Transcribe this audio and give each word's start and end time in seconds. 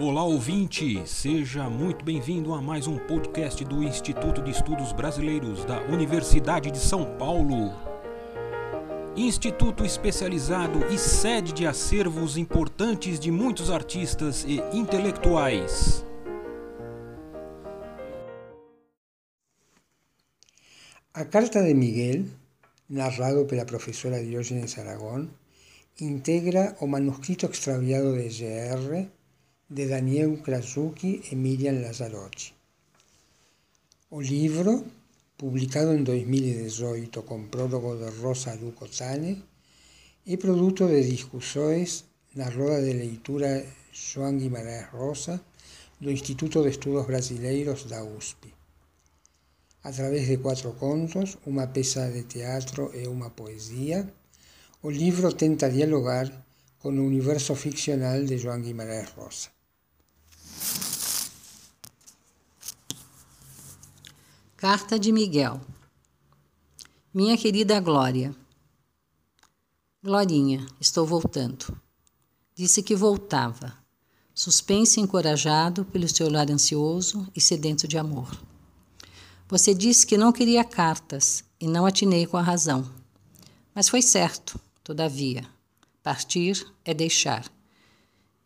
Olá 0.00 0.24
ouvinte, 0.24 1.06
seja 1.06 1.70
muito 1.70 2.04
bem-vindo 2.04 2.52
a 2.52 2.60
mais 2.60 2.88
um 2.88 2.98
podcast 2.98 3.64
do 3.64 3.80
Instituto 3.80 4.42
de 4.42 4.50
Estudos 4.50 4.92
Brasileiros 4.92 5.64
da 5.66 5.82
Universidade 5.82 6.68
de 6.72 6.80
São 6.80 7.16
Paulo. 7.16 7.72
Instituto 9.16 9.84
especializado 9.84 10.84
e 10.92 10.98
sede 10.98 11.52
de 11.52 11.64
acervos 11.64 12.36
importantes 12.36 13.20
de 13.20 13.30
muitos 13.30 13.70
artistas 13.70 14.44
e 14.48 14.56
intelectuais. 14.76 16.04
A 21.14 21.24
Carta 21.24 21.62
de 21.62 21.72
Miguel, 21.72 22.24
narrado 22.88 23.46
pela 23.46 23.64
professora 23.64 24.20
Diógenes 24.20 24.76
Aragón, 24.76 25.28
integra 26.00 26.76
o 26.80 26.88
manuscrito 26.88 27.46
extraviado 27.46 28.12
de 28.18 28.28
GR 28.28 29.08
de 29.70 29.88
Daniel 29.88 30.36
Krasuki 30.42 31.22
e 31.32 31.34
Miriam 31.34 31.80
Lazzarotti. 31.80 32.54
O 34.10 34.20
livro, 34.20 34.84
publicado 35.38 35.94
em 35.94 36.04
2018 36.04 37.22
com 37.22 37.48
prólogo 37.48 37.96
de 37.96 38.10
Rosa 38.20 38.52
Luco 38.54 38.86
Zane, 38.86 39.42
é 40.26 40.36
produto 40.36 40.86
de 40.86 41.08
discussões 41.08 42.04
na 42.34 42.50
roda 42.50 42.82
de 42.82 42.92
leitura 42.92 43.64
João 43.90 44.36
Guimarães 44.36 44.90
Rosa 44.90 45.40
do 45.98 46.10
Instituto 46.10 46.62
de 46.62 46.68
Estudos 46.68 47.06
Brasileiros 47.06 47.84
da 47.84 48.04
USP. 48.04 48.52
A 49.82 49.90
través 49.90 50.26
de 50.26 50.36
quatro 50.36 50.72
contos, 50.74 51.38
uma 51.46 51.66
peça 51.68 52.10
de 52.10 52.24
teatro 52.24 52.90
e 52.94 53.08
uma 53.08 53.30
poesia, 53.30 54.06
o 54.82 54.90
livro 54.90 55.32
tenta 55.32 55.70
dialogar 55.70 56.30
com 56.78 56.90
o 56.90 57.06
universo 57.06 57.54
ficcional 57.54 58.22
de 58.22 58.36
João 58.36 58.60
Guimarães 58.60 59.08
Rosa. 59.16 59.53
Carta 64.66 64.98
de 64.98 65.12
Miguel. 65.12 65.60
Minha 67.12 67.36
querida 67.36 67.78
Glória. 67.80 68.34
Glorinha, 70.02 70.64
estou 70.80 71.06
voltando. 71.06 71.78
Disse 72.54 72.82
que 72.82 72.96
voltava, 72.96 73.76
suspense 74.32 74.98
e 74.98 75.02
encorajado 75.02 75.84
pelo 75.84 76.08
seu 76.08 76.30
lar 76.30 76.50
ansioso 76.50 77.28
e 77.36 77.42
sedento 77.42 77.86
de 77.86 77.98
amor. 77.98 78.40
Você 79.48 79.74
disse 79.74 80.06
que 80.06 80.16
não 80.16 80.32
queria 80.32 80.64
cartas 80.64 81.44
e 81.60 81.66
não 81.66 81.84
atinei 81.84 82.24
com 82.24 82.38
a 82.38 82.42
razão. 82.42 82.90
Mas 83.74 83.90
foi 83.90 84.00
certo, 84.00 84.58
todavia. 84.82 85.46
Partir 86.02 86.66
é 86.86 86.94
deixar. 86.94 87.44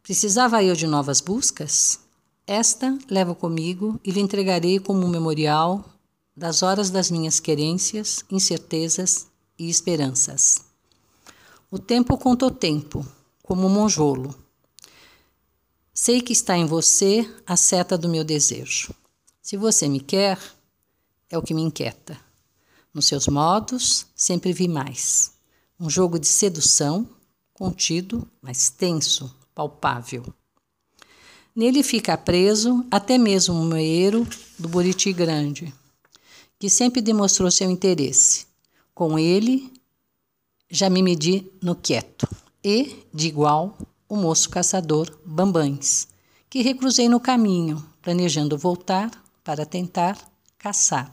Precisava 0.02 0.64
eu 0.64 0.74
de 0.74 0.88
novas 0.88 1.20
buscas? 1.20 2.00
Esta 2.44 2.98
levo 3.08 3.36
comigo 3.36 4.00
e 4.02 4.10
lhe 4.10 4.20
entregarei 4.20 4.80
como 4.80 5.06
um 5.06 5.08
memorial 5.08 5.94
das 6.38 6.62
horas 6.62 6.88
das 6.88 7.10
minhas 7.10 7.40
querências, 7.40 8.24
incertezas 8.30 9.26
e 9.58 9.68
esperanças. 9.68 10.60
O 11.68 11.80
tempo 11.80 12.16
contou 12.16 12.48
tempo, 12.48 13.04
como 13.42 13.66
um 13.66 13.68
monjolo. 13.68 14.32
Sei 15.92 16.22
que 16.22 16.32
está 16.32 16.56
em 16.56 16.64
você 16.64 17.28
a 17.44 17.56
seta 17.56 17.98
do 17.98 18.08
meu 18.08 18.22
desejo. 18.22 18.94
Se 19.42 19.56
você 19.56 19.88
me 19.88 19.98
quer, 19.98 20.38
é 21.28 21.36
o 21.36 21.42
que 21.42 21.52
me 21.52 21.60
inquieta. 21.60 22.16
Nos 22.94 23.06
seus 23.06 23.26
modos, 23.26 24.06
sempre 24.14 24.52
vi 24.52 24.68
mais. 24.68 25.32
Um 25.78 25.90
jogo 25.90 26.20
de 26.20 26.28
sedução, 26.28 27.08
contido, 27.52 28.30
mas 28.40 28.70
tenso, 28.70 29.34
palpável. 29.52 30.24
Nele 31.54 31.82
fica 31.82 32.16
preso 32.16 32.86
até 32.92 33.18
mesmo 33.18 33.60
o 33.60 33.64
moeiro 33.64 34.24
do 34.56 34.68
Buriti 34.68 35.12
Grande, 35.12 35.74
que 36.58 36.68
sempre 36.68 37.00
demonstrou 37.00 37.50
seu 37.50 37.70
interesse. 37.70 38.46
Com 38.94 39.18
ele, 39.18 39.72
já 40.70 40.90
me 40.90 41.02
medi 41.02 41.46
no 41.62 41.74
quieto. 41.74 42.28
E, 42.62 43.04
de 43.14 43.28
igual, 43.28 43.78
o 44.08 44.16
moço 44.16 44.50
caçador 44.50 45.16
Bambães, 45.24 46.08
que 46.50 46.62
recruzei 46.62 47.08
no 47.08 47.20
caminho, 47.20 47.84
planejando 48.02 48.58
voltar 48.58 49.10
para 49.44 49.64
tentar 49.64 50.18
caçar 50.58 51.08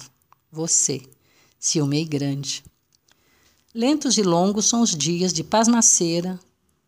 você, 0.55 1.01
ciumei 1.59 2.05
grande. 2.05 2.63
Lentos 3.73 4.17
e 4.17 4.23
longos 4.23 4.67
são 4.67 4.81
os 4.81 4.95
dias 4.95 5.33
de 5.33 5.43
pasmaceira 5.43 6.39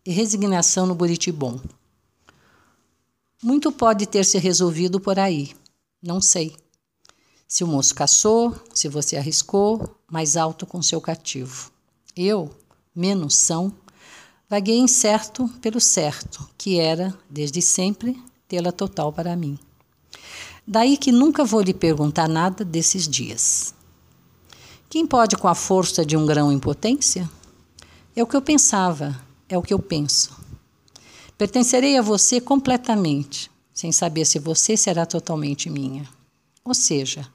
e 0.06 0.10
resignação 0.10 0.86
no 0.86 0.94
Buritibom. 0.94 1.60
Muito 3.42 3.70
pode 3.70 4.06
ter 4.06 4.24
se 4.24 4.38
resolvido 4.38 4.98
por 4.98 5.18
aí, 5.18 5.54
não 6.02 6.18
sei. 6.18 6.56
Se 7.48 7.64
o 7.64 7.66
moço 7.66 7.94
caçou, 7.94 8.54
se 8.74 8.88
você 8.88 9.16
arriscou, 9.16 9.96
mais 10.06 10.36
alto 10.36 10.66
com 10.66 10.82
seu 10.82 11.00
cativo. 11.00 11.72
Eu, 12.14 12.50
menos 12.94 13.36
são, 13.36 13.72
vaguei 14.50 14.76
incerto 14.76 15.48
pelo 15.62 15.80
certo, 15.80 16.46
que 16.58 16.78
era, 16.78 17.18
desde 17.30 17.62
sempre, 17.62 18.22
tê-la 18.46 18.70
total 18.70 19.10
para 19.10 19.34
mim. 19.34 19.58
Daí 20.66 20.98
que 20.98 21.10
nunca 21.10 21.42
vou 21.42 21.62
lhe 21.62 21.72
perguntar 21.72 22.28
nada 22.28 22.66
desses 22.66 23.08
dias. 23.08 23.72
Quem 24.90 25.06
pode 25.06 25.34
com 25.34 25.48
a 25.48 25.54
força 25.54 26.04
de 26.04 26.18
um 26.18 26.26
grão 26.26 26.52
em 26.52 26.58
potência? 26.58 27.28
É 28.14 28.22
o 28.22 28.26
que 28.26 28.36
eu 28.36 28.42
pensava, 28.42 29.18
é 29.48 29.56
o 29.56 29.62
que 29.62 29.72
eu 29.72 29.78
penso. 29.78 30.36
Pertencerei 31.38 31.96
a 31.96 32.02
você 32.02 32.42
completamente, 32.42 33.50
sem 33.72 33.90
saber 33.90 34.26
se 34.26 34.38
você 34.38 34.76
será 34.76 35.06
totalmente 35.06 35.70
minha. 35.70 36.06
Ou 36.62 36.74
seja, 36.74 37.26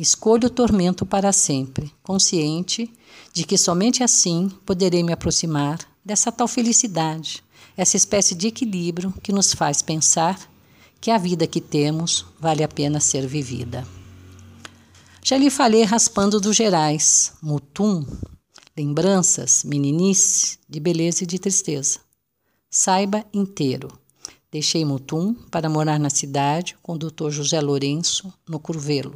Escolho 0.00 0.46
o 0.46 0.50
tormento 0.50 1.04
para 1.04 1.30
sempre, 1.30 1.92
consciente 2.02 2.90
de 3.34 3.44
que 3.44 3.58
somente 3.58 4.02
assim 4.02 4.48
poderei 4.64 5.02
me 5.02 5.12
aproximar 5.12 5.78
dessa 6.02 6.32
tal 6.32 6.48
felicidade, 6.48 7.44
essa 7.76 7.98
espécie 7.98 8.34
de 8.34 8.46
equilíbrio 8.46 9.12
que 9.22 9.30
nos 9.30 9.52
faz 9.52 9.82
pensar 9.82 10.40
que 11.02 11.10
a 11.10 11.18
vida 11.18 11.46
que 11.46 11.60
temos 11.60 12.24
vale 12.40 12.64
a 12.64 12.68
pena 12.68 12.98
ser 12.98 13.26
vivida. 13.26 13.86
Já 15.22 15.36
lhe 15.36 15.50
falei 15.50 15.82
raspando 15.82 16.40
dos 16.40 16.56
gerais, 16.56 17.34
mutum, 17.42 18.06
lembranças, 18.74 19.64
meninice, 19.64 20.58
de 20.66 20.80
beleza 20.80 21.24
e 21.24 21.26
de 21.26 21.38
tristeza. 21.38 21.98
Saiba 22.70 23.22
inteiro. 23.34 23.92
Deixei 24.50 24.82
Mutum 24.82 25.34
para 25.50 25.68
morar 25.68 26.00
na 26.00 26.08
cidade 26.08 26.74
com 26.82 26.94
o 26.94 26.98
doutor 26.98 27.30
José 27.30 27.60
Lourenço, 27.60 28.32
no 28.48 28.58
Curvelo. 28.58 29.12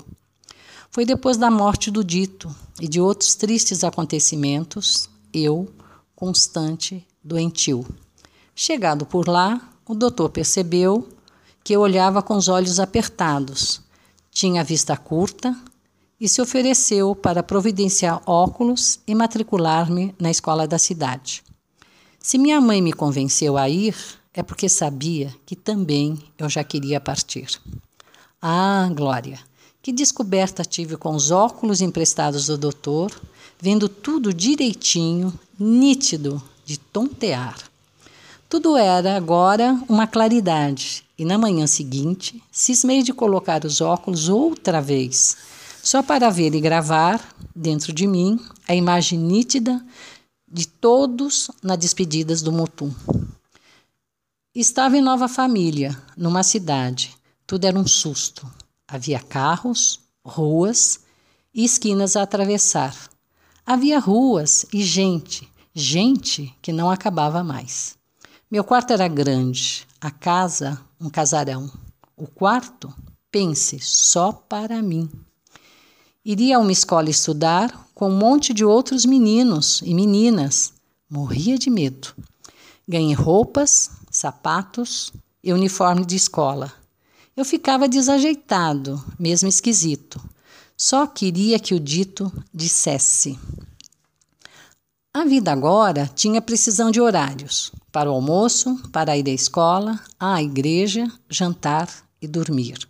Foi 0.94 1.04
depois 1.04 1.36
da 1.36 1.50
morte 1.50 1.90
do 1.90 2.04
dito 2.04 2.54
e 2.80 2.86
de 2.86 3.00
outros 3.00 3.34
tristes 3.34 3.82
acontecimentos, 3.82 5.10
eu, 5.32 5.68
constante, 6.14 7.04
doentio. 7.20 7.84
Chegado 8.54 9.04
por 9.04 9.26
lá, 9.26 9.60
o 9.88 9.92
doutor 9.92 10.30
percebeu 10.30 11.08
que 11.64 11.72
eu 11.72 11.80
olhava 11.80 12.22
com 12.22 12.36
os 12.36 12.46
olhos 12.46 12.78
apertados, 12.78 13.80
tinha 14.30 14.62
vista 14.62 14.96
curta 14.96 15.52
e 16.20 16.28
se 16.28 16.40
ofereceu 16.40 17.12
para 17.16 17.42
providenciar 17.42 18.22
óculos 18.24 19.00
e 19.04 19.16
matricular-me 19.16 20.14
na 20.16 20.30
escola 20.30 20.64
da 20.64 20.78
cidade. 20.78 21.42
Se 22.20 22.38
minha 22.38 22.60
mãe 22.60 22.80
me 22.80 22.92
convenceu 22.92 23.58
a 23.58 23.68
ir, 23.68 23.96
é 24.32 24.44
porque 24.44 24.68
sabia 24.68 25.34
que 25.44 25.56
também 25.56 26.16
eu 26.38 26.48
já 26.48 26.62
queria 26.62 27.00
partir. 27.00 27.48
Ah, 28.40 28.88
Glória! 28.94 29.40
Que 29.84 29.92
descoberta 29.92 30.64
tive 30.64 30.96
com 30.96 31.14
os 31.14 31.30
óculos 31.30 31.82
emprestados 31.82 32.46
do 32.46 32.56
doutor, 32.56 33.12
vendo 33.60 33.86
tudo 33.86 34.32
direitinho, 34.32 35.38
nítido, 35.60 36.42
de 36.64 36.78
tontear. 36.78 37.54
Tudo 38.48 38.78
era 38.78 39.14
agora 39.14 39.78
uma 39.86 40.06
claridade, 40.06 41.04
e 41.18 41.24
na 41.26 41.36
manhã 41.36 41.66
seguinte 41.66 42.42
cismei 42.50 43.02
de 43.02 43.12
colocar 43.12 43.62
os 43.66 43.82
óculos 43.82 44.30
outra 44.30 44.80
vez, 44.80 45.36
só 45.82 46.02
para 46.02 46.30
ver 46.30 46.54
e 46.54 46.62
gravar, 46.62 47.22
dentro 47.54 47.92
de 47.92 48.06
mim, 48.06 48.40
a 48.66 48.74
imagem 48.74 49.18
nítida 49.18 49.84
de 50.50 50.66
todos 50.66 51.50
na 51.62 51.76
despedidas 51.76 52.40
do 52.40 52.50
Mutum. 52.50 52.90
Estava 54.54 54.96
em 54.96 55.02
nova 55.02 55.28
família, 55.28 55.94
numa 56.16 56.42
cidade. 56.42 57.14
Tudo 57.46 57.66
era 57.66 57.78
um 57.78 57.86
susto. 57.86 58.50
Havia 58.94 59.18
carros, 59.18 59.98
ruas 60.24 61.00
e 61.52 61.64
esquinas 61.64 62.14
a 62.14 62.22
atravessar. 62.22 62.96
Havia 63.66 63.98
ruas 63.98 64.66
e 64.72 64.84
gente, 64.84 65.50
gente 65.74 66.56
que 66.62 66.72
não 66.72 66.88
acabava 66.88 67.42
mais. 67.42 67.96
Meu 68.48 68.62
quarto 68.62 68.92
era 68.92 69.08
grande, 69.08 69.84
a 70.00 70.12
casa, 70.12 70.80
um 71.00 71.10
casarão. 71.10 71.68
O 72.16 72.28
quarto, 72.28 72.94
pense, 73.32 73.80
só 73.80 74.30
para 74.30 74.80
mim. 74.80 75.10
Iria 76.24 76.56
a 76.56 76.60
uma 76.60 76.70
escola 76.70 77.10
estudar 77.10 77.88
com 77.96 78.10
um 78.10 78.16
monte 78.16 78.54
de 78.54 78.64
outros 78.64 79.04
meninos 79.04 79.82
e 79.84 79.92
meninas. 79.92 80.72
Morria 81.10 81.58
de 81.58 81.68
medo. 81.68 82.14
Ganhei 82.86 83.12
roupas, 83.12 83.90
sapatos, 84.08 85.12
e 85.42 85.52
uniforme 85.52 86.04
de 86.04 86.14
escola. 86.14 86.72
Eu 87.36 87.44
ficava 87.44 87.88
desajeitado, 87.88 89.02
mesmo 89.18 89.48
esquisito. 89.48 90.20
Só 90.76 91.06
queria 91.06 91.58
que 91.58 91.74
o 91.74 91.80
dito 91.80 92.32
dissesse. 92.52 93.38
A 95.12 95.24
vida 95.24 95.52
agora 95.52 96.10
tinha 96.14 96.42
precisão 96.42 96.90
de 96.90 97.00
horários 97.00 97.72
para 97.90 98.10
o 98.10 98.14
almoço, 98.14 98.76
para 98.90 99.16
ir 99.16 99.28
à 99.28 99.32
escola, 99.32 100.00
à 100.18 100.42
igreja, 100.42 101.10
jantar 101.28 101.88
e 102.20 102.26
dormir. 102.26 102.88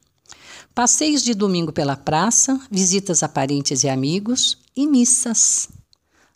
Passeios 0.74 1.22
de 1.22 1.34
domingo 1.34 1.72
pela 1.72 1.96
praça, 1.96 2.60
visitas 2.70 3.22
a 3.22 3.28
parentes 3.28 3.84
e 3.84 3.88
amigos 3.88 4.58
e 4.74 4.86
missas. 4.86 5.68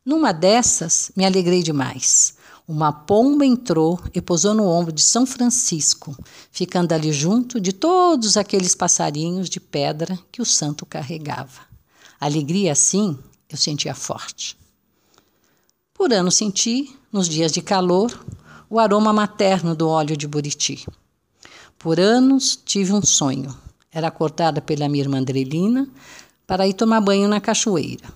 Numa 0.04 0.32
dessas, 0.32 1.10
me 1.16 1.24
alegrei 1.26 1.62
demais. 1.62 2.36
Uma 2.68 2.92
pomba 2.92 3.46
entrou 3.46 3.98
e 4.14 4.20
pousou 4.20 4.52
no 4.52 4.66
ombro 4.66 4.92
de 4.92 5.00
São 5.00 5.24
Francisco, 5.24 6.14
ficando 6.52 6.92
ali 6.92 7.10
junto 7.10 7.58
de 7.58 7.72
todos 7.72 8.36
aqueles 8.36 8.74
passarinhos 8.74 9.48
de 9.48 9.58
pedra 9.58 10.18
que 10.30 10.42
o 10.42 10.44
santo 10.44 10.84
carregava. 10.84 11.62
Alegria 12.20 12.72
assim 12.72 13.18
eu 13.48 13.56
sentia 13.56 13.94
forte. 13.94 14.54
Por 15.94 16.12
ano 16.12 16.30
senti, 16.30 16.94
nos 17.10 17.26
dias 17.26 17.50
de 17.52 17.62
calor, 17.62 18.12
o 18.68 18.78
aroma 18.78 19.14
materno 19.14 19.74
do 19.74 19.88
óleo 19.88 20.14
de 20.14 20.28
buriti. 20.28 20.86
Por 21.78 21.98
anos 21.98 22.54
tive 22.54 22.92
um 22.92 23.02
sonho 23.02 23.56
era 23.90 24.08
acordada 24.08 24.60
pela 24.60 24.88
minha 24.88 25.04
irmã 25.04 25.18
Andrelina 25.18 25.88
para 26.46 26.66
ir 26.66 26.74
tomar 26.74 27.00
banho 27.00 27.28
na 27.28 27.40
cachoeira. 27.40 28.08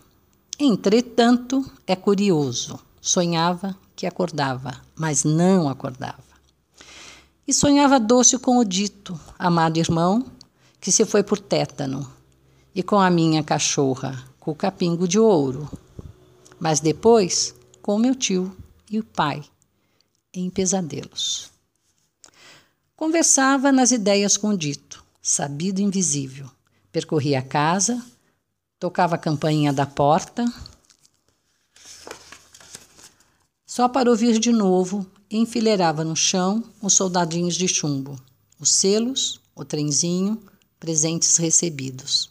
Entretanto, 0.59 1.65
é 1.87 1.97
curioso, 1.97 2.79
sonhava 3.01 3.77
que 4.03 4.07
acordava, 4.09 4.81
mas 4.97 5.23
não 5.23 5.69
acordava. 5.69 6.25
E 7.47 7.55
sonhava 7.55 8.01
doce 8.01 8.37
com 8.37 8.59
o 8.59 8.65
dito, 8.65 9.17
amado 9.39 9.77
irmão, 9.77 10.27
que 10.81 10.91
se 10.91 11.05
foi 11.05 11.23
por 11.23 11.39
tétano, 11.39 12.11
e 12.75 12.83
com 12.83 12.99
a 12.99 13.09
minha 13.09 13.45
cachorra, 13.45 14.21
com 14.41 14.51
o 14.51 14.57
capingo 14.57 15.07
de 15.07 15.21
ouro. 15.21 15.71
Mas 16.59 16.81
depois, 16.81 17.55
com 17.81 17.97
meu 17.97 18.17
tio 18.17 18.53
e 18.91 18.99
o 18.99 19.05
pai, 19.05 19.45
em 20.35 20.51
pesadelos. 20.51 21.53
Conversava 22.97 23.71
nas 23.71 23.93
ideias 23.93 24.37
com 24.37 24.49
o 24.49 24.59
dito 24.59 25.05
sabido 25.23 25.81
invisível. 25.81 26.51
Percorria 26.91 27.39
a 27.39 27.43
casa, 27.43 28.05
tocava 28.81 29.15
a 29.15 29.19
campainha 29.19 29.73
da 29.73 29.87
porta, 29.87 30.45
só 33.75 33.89
para 33.89 34.11
ouvir 34.11 34.39
de 34.39 34.53
novo 34.53 35.07
enfileirava 35.31 36.05
no 36.05 36.15
chão 36.15 36.63
os 36.83 36.93
soldadinhos 36.93 37.55
de 37.55 37.67
chumbo, 37.67 38.21
os 38.61 38.71
selos, 38.71 39.41
o 39.57 39.65
trenzinho, 39.65 40.43
presentes 40.79 41.39
recebidos. 41.39 42.29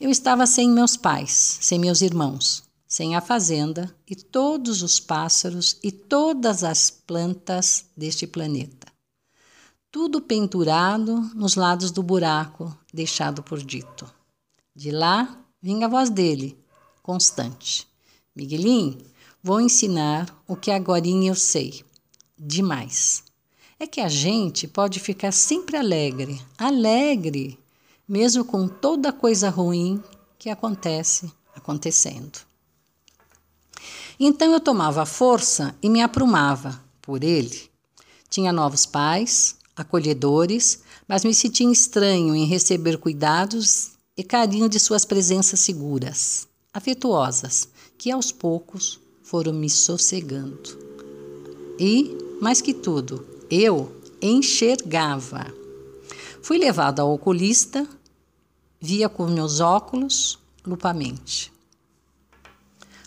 Eu 0.00 0.10
estava 0.10 0.48
sem 0.48 0.68
meus 0.68 0.96
pais, 0.96 1.58
sem 1.60 1.78
meus 1.78 2.00
irmãos, 2.00 2.64
sem 2.88 3.14
a 3.14 3.20
fazenda 3.20 3.94
e 4.04 4.16
todos 4.16 4.82
os 4.82 4.98
pássaros 4.98 5.78
e 5.80 5.92
todas 5.92 6.64
as 6.64 6.90
plantas 6.90 7.84
deste 7.96 8.26
planeta 8.26 8.90
tudo 9.92 10.20
pendurado 10.20 11.20
nos 11.34 11.56
lados 11.56 11.90
do 11.90 12.00
buraco 12.00 12.76
deixado 12.94 13.42
por 13.42 13.60
dito. 13.60 14.08
De 14.72 14.92
lá 14.92 15.36
vinha 15.60 15.86
a 15.86 15.88
voz 15.88 16.08
dele, 16.08 16.56
constante. 17.02 17.88
Miguelinho, 18.36 18.98
vou 19.42 19.60
ensinar 19.60 20.26
o 20.46 20.54
que 20.56 20.70
agora 20.70 21.06
eu 21.06 21.34
sei. 21.34 21.84
Demais. 22.38 23.22
É 23.78 23.86
que 23.86 24.00
a 24.00 24.08
gente 24.08 24.68
pode 24.68 25.00
ficar 25.00 25.32
sempre 25.32 25.76
alegre, 25.76 26.40
alegre, 26.58 27.58
mesmo 28.06 28.44
com 28.44 28.68
toda 28.68 29.12
coisa 29.12 29.48
ruim 29.48 30.02
que 30.38 30.50
acontece 30.50 31.32
acontecendo. 31.54 32.40
Então 34.18 34.52
eu 34.52 34.60
tomava 34.60 35.06
força 35.06 35.74
e 35.82 35.88
me 35.88 36.02
aprumava 36.02 36.82
por 37.00 37.24
ele. 37.24 37.70
Tinha 38.28 38.52
novos 38.52 38.84
pais, 38.84 39.56
acolhedores, 39.74 40.82
mas 41.08 41.24
me 41.24 41.34
sentia 41.34 41.70
estranho 41.70 42.34
em 42.34 42.44
receber 42.44 42.98
cuidados 42.98 43.92
e 44.16 44.22
carinho 44.22 44.68
de 44.68 44.78
suas 44.78 45.04
presenças 45.04 45.60
seguras, 45.60 46.46
afetuosas, 46.72 47.68
que 47.96 48.10
aos 48.10 48.30
poucos 48.30 49.00
foram 49.30 49.52
me 49.52 49.70
sossegando. 49.70 50.76
E, 51.78 52.18
mais 52.42 52.60
que 52.60 52.74
tudo, 52.74 53.24
eu 53.48 53.94
enxergava. 54.20 55.46
Fui 56.42 56.58
levado 56.58 56.98
ao 56.98 57.14
oculista, 57.14 57.86
via 58.80 59.08
com 59.08 59.28
meus 59.28 59.60
óculos 59.60 60.36
lupamente. 60.66 61.52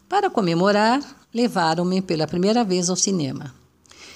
Para 0.08 0.30
comemorar, 0.30 1.28
levaram-me 1.34 2.02
pela 2.02 2.26
primeira 2.26 2.64
vez 2.64 2.90
ao 2.90 2.96
cinema. 2.96 3.54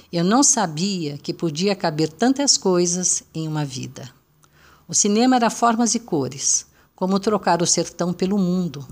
Eu 0.10 0.24
não 0.24 0.44
sabia 0.44 1.18
que 1.18 1.34
podia 1.34 1.76
caber 1.76 2.08
tantas 2.08 2.56
coisas 2.56 3.24
em 3.34 3.50
uma 3.50 3.66
vida. 3.66 4.10
O 4.88 4.94
cinema 4.94 5.36
era 5.36 5.50
formas 5.50 5.94
e 5.94 6.00
cores, 6.00 6.68
como 6.96 7.20
trocar 7.20 7.62
o 7.62 7.68
sertão 7.68 8.14
pelo 8.14 8.38
mundo 8.38 8.88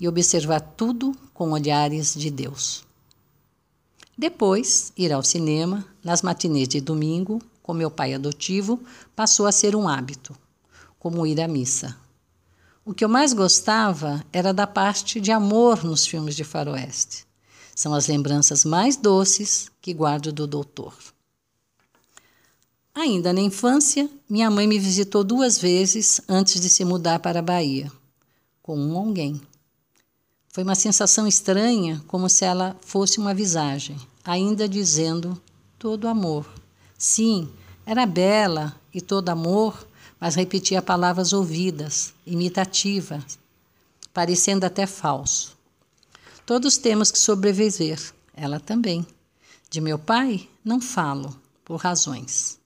e 0.00 0.08
observar 0.08 0.60
tudo 0.60 1.16
com 1.32 1.52
olhares 1.52 2.14
de 2.14 2.30
Deus. 2.30 2.84
Depois, 4.16 4.92
ir 4.96 5.12
ao 5.12 5.22
cinema, 5.22 5.84
nas 6.02 6.22
matinês 6.22 6.68
de 6.68 6.80
domingo, 6.80 7.42
com 7.62 7.74
meu 7.74 7.90
pai 7.90 8.14
adotivo, 8.14 8.80
passou 9.14 9.46
a 9.46 9.52
ser 9.52 9.76
um 9.76 9.88
hábito, 9.88 10.36
como 10.98 11.26
ir 11.26 11.40
à 11.40 11.48
missa. 11.48 11.96
O 12.84 12.94
que 12.94 13.04
eu 13.04 13.08
mais 13.08 13.32
gostava 13.32 14.24
era 14.32 14.54
da 14.54 14.66
parte 14.66 15.20
de 15.20 15.32
amor 15.32 15.84
nos 15.84 16.06
filmes 16.06 16.36
de 16.36 16.44
faroeste. 16.44 17.26
São 17.74 17.92
as 17.92 18.06
lembranças 18.06 18.64
mais 18.64 18.96
doces 18.96 19.70
que 19.82 19.92
guardo 19.92 20.32
do 20.32 20.46
doutor. 20.46 20.96
Ainda 22.94 23.32
na 23.32 23.40
infância, 23.42 24.08
minha 24.30 24.50
mãe 24.50 24.66
me 24.66 24.78
visitou 24.78 25.22
duas 25.22 25.58
vezes 25.58 26.20
antes 26.26 26.58
de 26.58 26.70
se 26.70 26.84
mudar 26.84 27.18
para 27.18 27.40
a 27.40 27.42
Bahia, 27.42 27.92
com 28.62 28.78
um 28.78 28.96
alguém. 28.96 29.38
Foi 30.56 30.64
uma 30.64 30.74
sensação 30.74 31.26
estranha, 31.26 32.02
como 32.06 32.30
se 32.30 32.42
ela 32.42 32.74
fosse 32.80 33.18
uma 33.18 33.34
visagem, 33.34 33.94
ainda 34.24 34.66
dizendo 34.66 35.38
todo 35.78 36.08
amor. 36.08 36.46
Sim, 36.96 37.50
era 37.84 38.06
bela 38.06 38.74
e 38.90 39.02
todo 39.02 39.28
amor, 39.28 39.86
mas 40.18 40.34
repetia 40.34 40.80
palavras 40.80 41.34
ouvidas, 41.34 42.14
imitativas, 42.26 43.38
parecendo 44.14 44.64
até 44.64 44.86
falso. 44.86 45.54
Todos 46.46 46.78
temos 46.78 47.10
que 47.10 47.18
sobreviver, 47.18 48.00
ela 48.32 48.58
também. 48.58 49.06
De 49.68 49.78
meu 49.78 49.98
pai, 49.98 50.48
não 50.64 50.80
falo, 50.80 51.38
por 51.66 51.76
razões. 51.76 52.58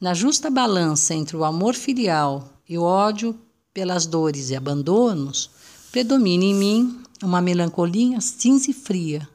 Na 0.00 0.14
justa 0.14 0.48
balança 0.48 1.12
entre 1.12 1.36
o 1.36 1.42
amor 1.42 1.74
filial 1.74 2.48
e 2.68 2.78
o 2.78 2.84
ódio 2.84 3.36
pelas 3.74 4.06
dores 4.06 4.50
e 4.50 4.54
abandonos, 4.54 5.50
predomina 5.90 6.44
em 6.44 6.54
mim 6.54 6.99
uma 7.22 7.40
melancolia 7.40 8.20
cinza 8.20 8.70
e 8.70 8.74
fria, 8.74 9.28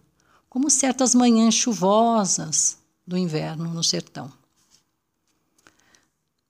como 0.50 0.70
certas 0.70 1.13
manhãs 1.13 1.54
chuvosas 1.54 2.77
do 3.06 3.18
inverno 3.18 3.74
no 3.74 3.84
sertão. 3.84 4.32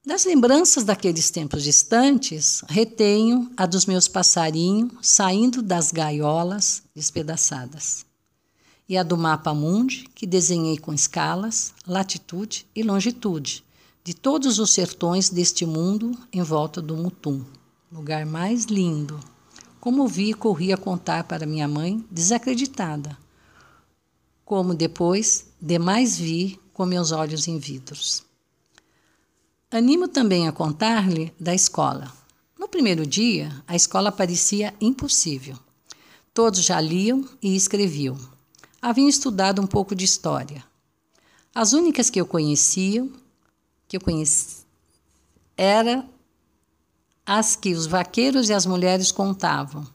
Das 0.05 0.23
lembranças 0.23 0.83
daqueles 0.83 1.31
tempos 1.31 1.63
distantes, 1.63 2.63
retenho 2.67 3.51
a 3.57 3.65
dos 3.65 3.87
meus 3.87 4.07
passarinhos 4.07 4.91
saindo 5.01 5.63
das 5.63 5.91
gaiolas 5.91 6.83
despedaçadas, 6.93 8.05
e 8.87 8.95
a 8.95 9.01
do 9.01 9.17
mapa 9.17 9.51
mundi 9.51 10.07
que 10.13 10.27
desenhei 10.27 10.77
com 10.77 10.93
escalas, 10.93 11.73
latitude 11.87 12.67
e 12.75 12.83
longitude, 12.83 13.65
de 14.03 14.13
todos 14.13 14.59
os 14.59 14.69
sertões 14.69 15.31
deste 15.31 15.65
mundo 15.65 16.15
em 16.31 16.43
volta 16.43 16.79
do 16.79 16.95
Mutum, 16.95 17.43
lugar 17.91 18.23
mais 18.27 18.65
lindo. 18.65 19.19
Como 19.85 20.07
vi 20.07 20.31
e 20.31 20.33
corri 20.33 20.73
a 20.73 20.77
contar 20.77 21.25
para 21.25 21.45
minha 21.45 21.67
mãe, 21.67 22.03
desacreditada, 22.09 23.15
como 24.43 24.73
depois 24.73 25.45
demais 25.61 26.17
vi 26.17 26.59
com 26.73 26.87
meus 26.87 27.11
olhos 27.11 27.47
em 27.47 27.59
vidros. 27.59 28.23
Animo 29.69 30.07
também 30.07 30.47
a 30.47 30.51
contar-lhe 30.51 31.31
da 31.39 31.53
escola. 31.53 32.11
No 32.57 32.67
primeiro 32.67 33.05
dia, 33.05 33.63
a 33.67 33.75
escola 33.75 34.11
parecia 34.11 34.73
impossível. 34.81 35.55
Todos 36.33 36.63
já 36.63 36.81
liam 36.81 37.23
e 37.39 37.55
escreviam. 37.55 38.17
Haviam 38.81 39.07
estudado 39.07 39.61
um 39.61 39.67
pouco 39.67 39.93
de 39.93 40.03
história. 40.03 40.65
As 41.53 41.73
únicas 41.73 42.09
que 42.09 42.19
eu 42.19 42.25
conhecia, 42.25 43.07
que 43.87 43.97
eu 43.97 44.01
conheci, 44.01 44.65
era 45.55 46.03
as 47.25 47.55
que 47.55 47.73
os 47.73 47.87
vaqueiros 47.87 48.49
e 48.49 48.53
as 48.53 48.67
mulheres 48.67 49.11
contavam, 49.11 49.87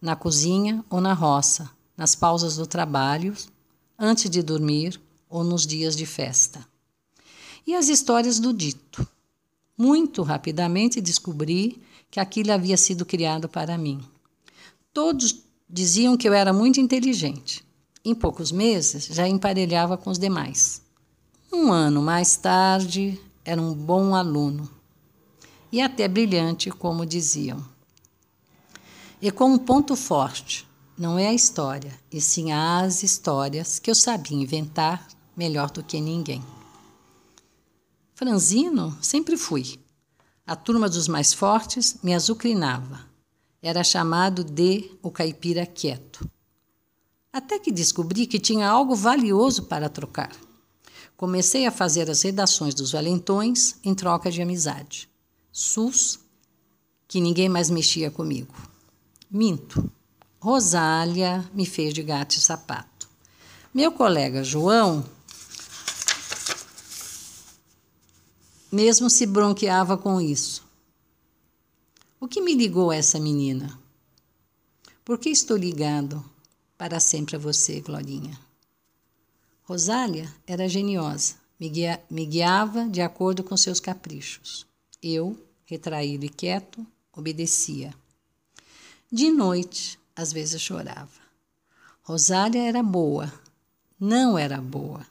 na 0.00 0.16
cozinha 0.16 0.84
ou 0.90 1.00
na 1.00 1.12
roça, 1.12 1.70
nas 1.96 2.16
pausas 2.16 2.56
do 2.56 2.66
trabalho, 2.66 3.36
antes 3.96 4.28
de 4.28 4.42
dormir 4.42 5.00
ou 5.30 5.44
nos 5.44 5.64
dias 5.64 5.94
de 5.94 6.04
festa. 6.04 6.66
e 7.64 7.76
as 7.76 7.88
histórias 7.88 8.40
do 8.40 8.52
dito. 8.52 9.06
Muito 9.78 10.24
rapidamente 10.24 11.00
descobri 11.00 11.80
que 12.10 12.18
aquilo 12.18 12.50
havia 12.50 12.76
sido 12.76 13.06
criado 13.06 13.48
para 13.48 13.78
mim. 13.78 14.00
Todos 14.92 15.44
diziam 15.70 16.16
que 16.16 16.28
eu 16.28 16.32
era 16.32 16.52
muito 16.52 16.80
inteligente. 16.80 17.64
Em 18.04 18.16
poucos 18.16 18.50
meses 18.50 19.06
já 19.06 19.28
emparelhava 19.28 19.96
com 19.96 20.10
os 20.10 20.18
demais. 20.18 20.82
Um 21.52 21.70
ano 21.70 22.02
mais 22.02 22.36
tarde, 22.36 23.16
era 23.44 23.62
um 23.62 23.72
bom 23.72 24.16
aluno 24.16 24.68
e 25.72 25.80
até 25.80 26.06
brilhante, 26.06 26.70
como 26.70 27.06
diziam. 27.06 27.64
E 29.20 29.30
com 29.30 29.46
um 29.46 29.58
ponto 29.58 29.96
forte, 29.96 30.68
não 30.98 31.18
é 31.18 31.28
a 31.28 31.34
história, 31.34 31.98
e 32.12 32.20
sim 32.20 32.52
as 32.52 33.02
histórias 33.02 33.78
que 33.78 33.90
eu 33.90 33.94
sabia 33.94 34.36
inventar 34.36 35.08
melhor 35.34 35.70
do 35.70 35.82
que 35.82 35.98
ninguém. 35.98 36.44
Franzino 38.14 38.96
sempre 39.00 39.36
fui. 39.36 39.80
A 40.46 40.54
turma 40.54 40.88
dos 40.88 41.08
mais 41.08 41.32
fortes 41.32 41.96
me 42.02 42.12
azucrinava. 42.14 43.00
Era 43.62 43.82
chamado 43.82 44.44
de 44.44 44.90
o 45.02 45.10
caipira 45.10 45.64
quieto. 45.64 46.28
Até 47.32 47.58
que 47.58 47.72
descobri 47.72 48.26
que 48.26 48.38
tinha 48.38 48.68
algo 48.68 48.94
valioso 48.94 49.62
para 49.64 49.88
trocar. 49.88 50.32
Comecei 51.16 51.66
a 51.66 51.70
fazer 51.70 52.10
as 52.10 52.22
redações 52.22 52.74
dos 52.74 52.92
valentões 52.92 53.76
em 53.82 53.94
troca 53.94 54.30
de 54.30 54.42
amizade. 54.42 55.11
SUS, 55.52 56.18
que 57.06 57.20
ninguém 57.20 57.48
mais 57.48 57.68
mexia 57.68 58.10
comigo. 58.10 58.54
Minto. 59.30 59.92
Rosália 60.40 61.48
me 61.52 61.66
fez 61.66 61.92
de 61.92 62.02
gato 62.02 62.32
e 62.32 62.40
sapato. 62.40 63.08
Meu 63.72 63.92
colega 63.92 64.42
João 64.42 65.04
mesmo 68.72 69.10
se 69.10 69.26
bronqueava 69.26 69.98
com 69.98 70.20
isso. 70.20 70.64
O 72.18 72.26
que 72.26 72.40
me 72.40 72.54
ligou 72.54 72.90
a 72.90 72.96
essa 72.96 73.20
menina? 73.20 73.78
Por 75.04 75.18
que 75.18 75.28
estou 75.28 75.56
ligado 75.56 76.24
para 76.78 76.98
sempre 76.98 77.36
a 77.36 77.38
você, 77.38 77.80
Glorinha? 77.80 78.38
Rosália 79.64 80.34
era 80.46 80.68
geniosa, 80.68 81.34
me, 81.60 81.68
guia, 81.68 82.02
me 82.10 82.24
guiava 82.24 82.88
de 82.88 83.02
acordo 83.02 83.44
com 83.44 83.56
seus 83.56 83.78
caprichos. 83.78 84.66
Eu, 85.02 85.36
retraído 85.64 86.24
e 86.24 86.28
quieto, 86.28 86.86
obedecia. 87.12 87.92
De 89.10 89.30
noite, 89.30 89.98
às 90.14 90.32
vezes 90.32 90.62
chorava. 90.62 91.20
Rosália 92.02 92.62
era 92.62 92.82
boa, 92.82 93.32
não 93.98 94.38
era 94.38 94.60
boa. 94.60 95.04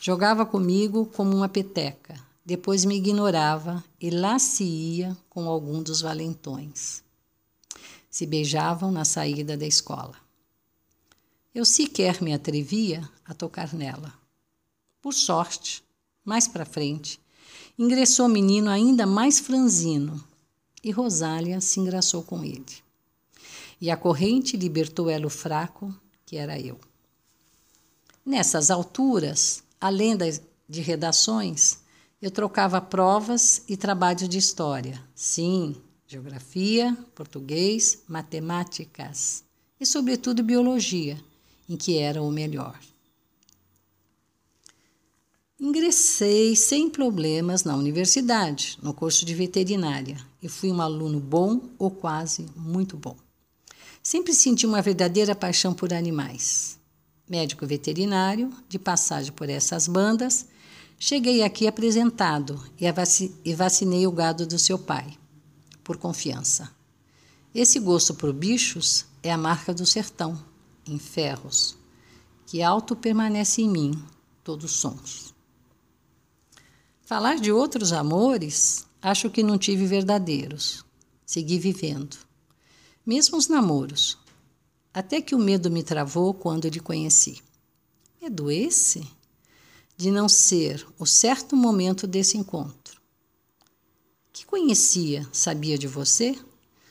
Jogava 0.00 0.44
comigo 0.44 1.06
como 1.06 1.36
uma 1.36 1.48
peteca, 1.48 2.18
depois 2.44 2.84
me 2.84 2.96
ignorava 2.96 3.84
e 4.00 4.10
lá 4.10 4.38
se 4.38 4.64
ia 4.64 5.16
com 5.28 5.48
algum 5.48 5.82
dos 5.82 6.00
valentões. 6.00 7.04
Se 8.10 8.26
beijavam 8.26 8.90
na 8.90 9.04
saída 9.04 9.56
da 9.56 9.66
escola. 9.66 10.16
Eu 11.54 11.64
sequer 11.64 12.20
me 12.22 12.34
atrevia 12.34 13.08
a 13.24 13.34
tocar 13.34 13.72
nela. 13.74 14.12
Por 15.00 15.14
sorte, 15.14 15.84
mais 16.24 16.48
para 16.48 16.64
frente, 16.64 17.20
ingressou 17.80 18.26
um 18.26 18.28
menino 18.28 18.68
ainda 18.68 19.06
mais 19.06 19.38
franzino 19.38 20.22
e 20.84 20.90
Rosália 20.90 21.62
se 21.62 21.80
engraçou 21.80 22.22
com 22.22 22.44
ele. 22.44 22.66
E 23.80 23.90
a 23.90 23.96
corrente 23.96 24.54
libertou 24.54 25.08
ela 25.08 25.26
o 25.26 25.30
fraco, 25.30 25.94
que 26.26 26.36
era 26.36 26.60
eu. 26.60 26.78
Nessas 28.22 28.70
alturas, 28.70 29.64
além 29.80 30.14
de 30.68 30.82
redações, 30.82 31.78
eu 32.20 32.30
trocava 32.30 32.82
provas 32.82 33.62
e 33.66 33.78
trabalhos 33.78 34.28
de 34.28 34.36
história. 34.36 35.02
Sim, 35.14 35.74
geografia, 36.06 36.94
português, 37.14 38.02
matemáticas 38.06 39.42
e, 39.80 39.86
sobretudo, 39.86 40.42
biologia, 40.42 41.18
em 41.66 41.78
que 41.78 41.96
era 41.96 42.22
o 42.22 42.30
melhor. 42.30 42.78
Ingressei 45.60 46.56
sem 46.56 46.88
problemas 46.88 47.64
na 47.64 47.76
universidade, 47.76 48.78
no 48.82 48.94
curso 48.94 49.26
de 49.26 49.34
veterinária, 49.34 50.16
e 50.42 50.48
fui 50.48 50.72
um 50.72 50.80
aluno 50.80 51.20
bom 51.20 51.60
ou 51.78 51.90
quase 51.90 52.46
muito 52.56 52.96
bom. 52.96 53.16
Sempre 54.02 54.32
senti 54.32 54.66
uma 54.66 54.80
verdadeira 54.80 55.34
paixão 55.34 55.74
por 55.74 55.92
animais 55.92 56.80
médico 57.30 57.64
veterinário, 57.64 58.52
de 58.68 58.76
passagem 58.76 59.32
por 59.32 59.48
essas 59.48 59.86
bandas, 59.86 60.46
cheguei 60.98 61.44
aqui 61.44 61.68
apresentado 61.68 62.60
e 63.44 63.54
vacinei 63.54 64.04
o 64.04 64.10
gado 64.10 64.44
do 64.44 64.58
seu 64.58 64.76
pai, 64.76 65.16
por 65.84 65.96
confiança. 65.96 66.68
Esse 67.54 67.78
gosto 67.78 68.14
por 68.14 68.32
bichos 68.32 69.06
é 69.22 69.30
a 69.30 69.38
marca 69.38 69.72
do 69.72 69.86
sertão, 69.86 70.36
em 70.84 70.98
ferros, 70.98 71.76
que 72.46 72.64
alto 72.64 72.96
permanece 72.96 73.62
em 73.62 73.70
mim, 73.70 74.04
todos 74.42 74.72
sons. 74.72 75.29
Falar 77.10 77.40
de 77.40 77.50
outros 77.50 77.92
amores, 77.92 78.86
acho 79.02 79.28
que 79.28 79.42
não 79.42 79.58
tive 79.58 79.84
verdadeiros. 79.84 80.84
Segui 81.26 81.58
vivendo. 81.58 82.16
Mesmo 83.04 83.36
os 83.36 83.48
namoros, 83.48 84.16
até 84.94 85.20
que 85.20 85.34
o 85.34 85.38
medo 85.40 85.72
me 85.72 85.82
travou 85.82 86.32
quando 86.32 86.68
lhe 86.68 86.78
conheci. 86.78 87.42
Medo 88.22 88.48
esse? 88.48 89.04
De 89.96 90.12
não 90.12 90.28
ser 90.28 90.86
o 91.00 91.04
certo 91.04 91.56
momento 91.56 92.06
desse 92.06 92.38
encontro. 92.38 93.00
Que 94.32 94.46
conhecia, 94.46 95.28
sabia 95.32 95.76
de 95.76 95.88
você? 95.88 96.38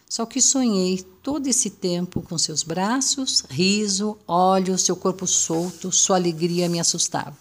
Só 0.09 0.25
que 0.25 0.41
sonhei 0.41 1.01
todo 1.23 1.47
esse 1.47 1.69
tempo 1.69 2.21
com 2.21 2.37
seus 2.37 2.61
braços, 2.61 3.45
riso, 3.49 4.17
olhos, 4.27 4.81
seu 4.81 4.97
corpo 4.97 5.25
solto, 5.25 5.93
sua 5.93 6.17
alegria 6.17 6.67
me 6.67 6.77
assustava. 6.77 7.37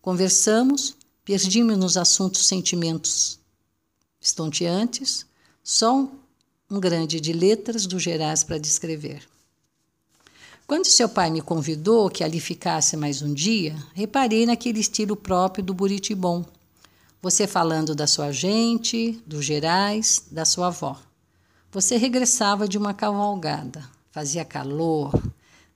Conversamos, 0.00 0.96
perdimos 1.26 1.76
nos 1.76 1.96
assuntos 1.96 2.46
sentimentos 2.46 3.40
estonteantes, 4.20 5.26
só 5.62 6.08
um 6.70 6.80
grande 6.80 7.20
de 7.20 7.32
letras 7.32 7.84
do 7.84 7.98
Gerais 7.98 8.44
para 8.44 8.58
descrever. 8.58 9.24
Quando 10.68 10.84
seu 10.84 11.08
pai 11.08 11.28
me 11.30 11.40
convidou 11.40 12.08
que 12.08 12.22
ali 12.22 12.38
ficasse 12.38 12.96
mais 12.96 13.22
um 13.22 13.34
dia, 13.34 13.76
reparei 13.92 14.46
naquele 14.46 14.78
estilo 14.78 15.16
próprio 15.16 15.64
do 15.64 15.74
Buritibom. 15.74 16.44
Você 17.20 17.48
falando 17.48 17.92
da 17.92 18.06
sua 18.06 18.30
gente, 18.30 19.20
dos 19.26 19.44
gerais, 19.44 20.26
da 20.30 20.44
sua 20.44 20.68
avó. 20.68 20.96
Você 21.72 21.96
regressava 21.96 22.68
de 22.68 22.78
uma 22.78 22.94
cavalgada. 22.94 23.84
Fazia 24.12 24.44
calor. 24.44 25.12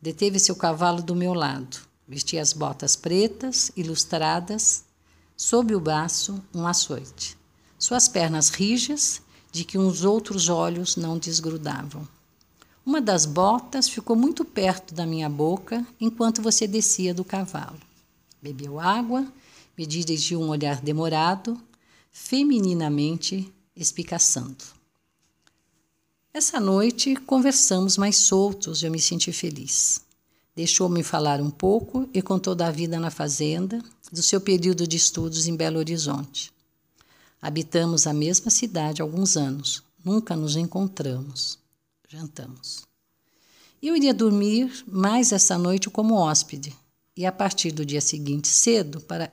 Deteve 0.00 0.38
seu 0.38 0.54
cavalo 0.54 1.02
do 1.02 1.16
meu 1.16 1.34
lado. 1.34 1.76
Vestia 2.06 2.40
as 2.40 2.52
botas 2.52 2.94
pretas, 2.94 3.72
ilustradas. 3.76 4.84
Sob 5.42 5.74
o 5.74 5.80
braço, 5.80 6.38
um 6.54 6.66
açoite. 6.66 7.34
Suas 7.78 8.06
pernas 8.06 8.50
rijas, 8.50 9.22
de 9.50 9.64
que 9.64 9.78
uns 9.78 10.04
outros 10.04 10.50
olhos 10.50 10.96
não 10.96 11.16
desgrudavam. 11.16 12.06
Uma 12.84 13.00
das 13.00 13.24
botas 13.24 13.88
ficou 13.88 14.14
muito 14.14 14.44
perto 14.44 14.92
da 14.92 15.06
minha 15.06 15.30
boca 15.30 15.84
enquanto 15.98 16.42
você 16.42 16.66
descia 16.66 17.14
do 17.14 17.24
cavalo. 17.24 17.80
Bebeu 18.42 18.78
água, 18.78 19.26
me 19.78 19.86
dirigiu 19.86 20.42
um 20.42 20.50
olhar 20.50 20.78
demorado, 20.82 21.58
femininamente 22.12 23.50
espicaçando. 23.74 24.62
Essa 26.34 26.60
noite 26.60 27.16
conversamos 27.16 27.96
mais 27.96 28.16
soltos 28.16 28.82
e 28.82 28.86
eu 28.86 28.90
me 28.90 29.00
senti 29.00 29.32
feliz. 29.32 30.02
Deixou-me 30.60 31.02
falar 31.02 31.40
um 31.40 31.50
pouco 31.50 32.06
e 32.12 32.20
contou 32.20 32.54
da 32.54 32.70
vida 32.70 33.00
na 33.00 33.10
fazenda, 33.10 33.82
do 34.12 34.22
seu 34.22 34.38
período 34.42 34.86
de 34.86 34.94
estudos 34.94 35.46
em 35.46 35.56
Belo 35.56 35.78
Horizonte. 35.78 36.52
Habitamos 37.40 38.06
a 38.06 38.12
mesma 38.12 38.50
cidade 38.50 39.00
há 39.00 39.04
alguns 39.06 39.38
anos, 39.38 39.82
nunca 40.04 40.36
nos 40.36 40.56
encontramos 40.56 41.58
jantamos. 42.06 42.86
Eu 43.80 43.96
iria 43.96 44.12
dormir 44.12 44.84
mais 44.86 45.32
essa 45.32 45.56
noite 45.56 45.88
como 45.88 46.14
hóspede 46.14 46.76
e 47.16 47.24
a 47.24 47.32
partir 47.32 47.70
do 47.72 47.82
dia 47.82 48.02
seguinte 48.02 48.46
cedo 48.46 49.00
para 49.00 49.32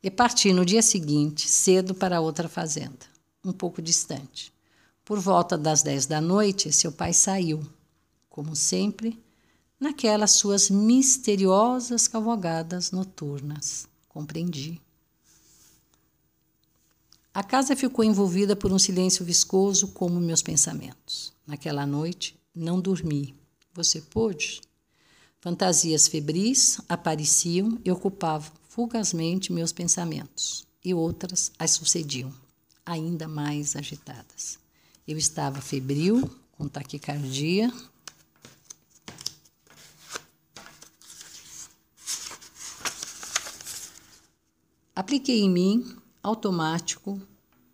e 0.00 0.08
partir 0.08 0.52
no 0.52 0.64
dia 0.64 0.82
seguinte 0.82 1.48
cedo 1.48 1.96
para 1.96 2.20
outra 2.20 2.48
fazenda, 2.48 3.06
um 3.44 3.52
pouco 3.52 3.82
distante. 3.82 4.52
Por 5.10 5.18
volta 5.18 5.58
das 5.58 5.82
dez 5.82 6.06
da 6.06 6.20
noite, 6.20 6.70
seu 6.70 6.92
pai 6.92 7.12
saiu, 7.12 7.66
como 8.28 8.54
sempre, 8.54 9.20
naquelas 9.80 10.30
suas 10.30 10.70
misteriosas 10.70 12.06
cavalgadas 12.06 12.92
noturnas. 12.92 13.88
Compreendi. 14.08 14.80
A 17.34 17.42
casa 17.42 17.74
ficou 17.74 18.04
envolvida 18.04 18.54
por 18.54 18.72
um 18.72 18.78
silêncio 18.78 19.24
viscoso 19.24 19.88
como 19.88 20.20
meus 20.20 20.42
pensamentos. 20.42 21.32
Naquela 21.44 21.84
noite, 21.84 22.38
não 22.54 22.80
dormi. 22.80 23.34
Você 23.74 24.00
pôde? 24.00 24.60
Fantasias 25.40 26.06
febris 26.06 26.80
apareciam 26.88 27.80
e 27.84 27.90
ocupavam 27.90 28.52
fugazmente 28.68 29.52
meus 29.52 29.72
pensamentos, 29.72 30.64
e 30.84 30.94
outras 30.94 31.50
as 31.58 31.72
sucediam, 31.72 32.32
ainda 32.86 33.26
mais 33.26 33.74
agitadas. 33.74 34.59
Eu 35.10 35.18
estava 35.18 35.60
febril, 35.60 36.30
com 36.52 36.68
taquicardia, 36.68 37.68
Apliquei 44.94 45.40
em 45.40 45.50
mim, 45.50 45.96
automático, 46.22 47.20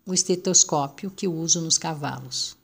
o 0.03 0.15
estetoscópio 0.15 1.11
que 1.11 1.27
uso 1.27 1.61
nos 1.61 1.77
cavalos. 1.77 2.57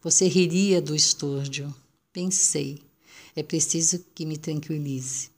Você 0.00 0.26
riria 0.28 0.80
do 0.80 0.96
estúdio. 0.96 1.74
Pensei, 2.10 2.80
é 3.34 3.42
preciso 3.42 4.02
que 4.14 4.24
me 4.24 4.38
tranquilize. 4.38 5.28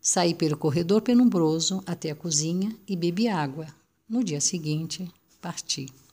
Saí 0.00 0.34
pelo 0.34 0.56
corredor 0.56 1.02
penumbroso 1.02 1.82
até 1.84 2.10
a 2.10 2.14
cozinha 2.14 2.74
e 2.88 2.96
bebi 2.96 3.28
água. 3.28 3.66
No 4.08 4.24
dia 4.24 4.40
seguinte, 4.40 5.12
parti. 5.42 6.03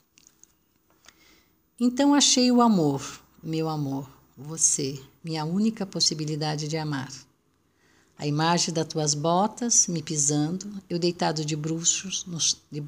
Então 1.83 2.13
achei 2.13 2.51
o 2.51 2.61
amor, 2.61 3.01
meu 3.41 3.67
amor, 3.67 4.07
você, 4.37 5.01
minha 5.23 5.43
única 5.43 5.83
possibilidade 5.83 6.67
de 6.67 6.77
amar. 6.77 7.11
A 8.15 8.27
imagem 8.27 8.71
das 8.71 8.85
tuas 8.85 9.15
botas 9.15 9.87
me 9.87 10.03
pisando, 10.03 10.71
eu 10.87 10.99
deitado 10.99 11.43
de 11.43 11.55
bruços, 11.55 12.23
no, 12.25 12.37
de 12.37 12.83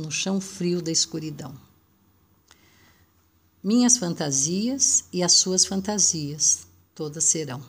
no 0.00 0.10
chão 0.10 0.40
frio 0.40 0.80
da 0.80 0.90
escuridão. 0.90 1.54
Minhas 3.62 3.98
fantasias 3.98 5.04
e 5.12 5.22
as 5.22 5.32
suas 5.32 5.66
fantasias, 5.66 6.66
todas 6.94 7.24
serão. 7.24 7.62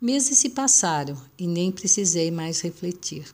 Meses 0.00 0.38
se 0.38 0.48
passaram 0.48 1.22
e 1.36 1.46
nem 1.46 1.70
precisei 1.70 2.30
mais 2.30 2.62
refletir. 2.62 3.30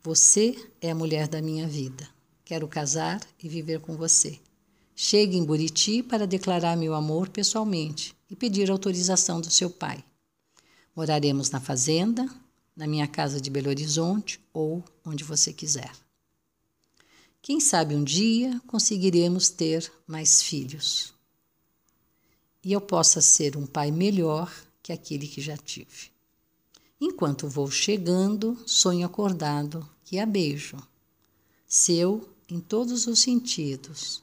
Você 0.00 0.54
é 0.80 0.92
a 0.92 0.94
mulher 0.94 1.26
da 1.26 1.42
minha 1.42 1.66
vida. 1.66 2.08
Quero 2.44 2.68
casar 2.68 3.20
e 3.42 3.48
viver 3.48 3.80
com 3.80 3.96
você. 3.96 4.38
Chegue 5.02 5.38
em 5.38 5.42
Buriti 5.42 6.02
para 6.02 6.26
declarar 6.26 6.76
meu 6.76 6.92
amor 6.92 7.30
pessoalmente 7.30 8.14
e 8.28 8.36
pedir 8.36 8.70
autorização 8.70 9.40
do 9.40 9.50
seu 9.50 9.70
pai. 9.70 10.04
Moraremos 10.94 11.50
na 11.50 11.58
fazenda, 11.58 12.28
na 12.76 12.86
minha 12.86 13.08
casa 13.08 13.40
de 13.40 13.48
Belo 13.48 13.70
Horizonte 13.70 14.38
ou 14.52 14.84
onde 15.02 15.24
você 15.24 15.54
quiser. 15.54 15.90
Quem 17.40 17.60
sabe 17.60 17.94
um 17.94 18.04
dia 18.04 18.60
conseguiremos 18.66 19.48
ter 19.48 19.90
mais 20.06 20.42
filhos. 20.42 21.14
E 22.62 22.70
eu 22.70 22.80
possa 22.82 23.22
ser 23.22 23.56
um 23.56 23.64
pai 23.64 23.90
melhor 23.90 24.54
que 24.82 24.92
aquele 24.92 25.26
que 25.26 25.40
já 25.40 25.56
tive. 25.56 26.10
Enquanto 27.00 27.48
vou 27.48 27.70
chegando, 27.70 28.54
sonho 28.66 29.06
acordado 29.06 29.88
que 30.04 30.18
a 30.18 30.26
beijo. 30.26 30.76
Seu 31.66 32.28
em 32.50 32.60
todos 32.60 33.06
os 33.06 33.20
sentidos, 33.20 34.22